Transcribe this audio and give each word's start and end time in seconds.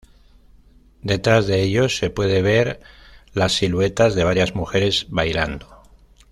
Detrás 1.03 1.45
de 1.45 1.61
ellos 1.61 1.97
se 1.97 2.09
puede 2.09 2.41
ver 2.41 2.81
las 3.35 3.51
siluetas 3.53 4.15
de 4.15 4.23
varias 4.23 4.55
mujeres 4.55 5.05
bailando. 5.11 5.83